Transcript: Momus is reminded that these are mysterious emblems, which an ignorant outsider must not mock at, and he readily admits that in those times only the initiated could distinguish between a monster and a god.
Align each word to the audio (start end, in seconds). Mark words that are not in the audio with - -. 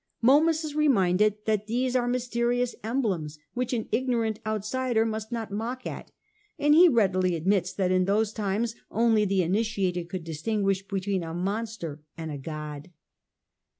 Momus 0.19 0.63
is 0.63 0.73
reminded 0.73 1.45
that 1.45 1.67
these 1.67 1.95
are 1.95 2.07
mysterious 2.07 2.73
emblems, 2.83 3.37
which 3.53 3.71
an 3.71 3.87
ignorant 3.91 4.39
outsider 4.47 5.05
must 5.05 5.31
not 5.31 5.51
mock 5.51 5.85
at, 5.85 6.09
and 6.57 6.73
he 6.73 6.89
readily 6.89 7.35
admits 7.35 7.71
that 7.71 7.91
in 7.91 8.05
those 8.05 8.33
times 8.33 8.73
only 8.89 9.25
the 9.25 9.43
initiated 9.43 10.09
could 10.09 10.23
distinguish 10.23 10.81
between 10.87 11.21
a 11.23 11.35
monster 11.35 12.01
and 12.17 12.31
a 12.31 12.39
god. 12.39 12.89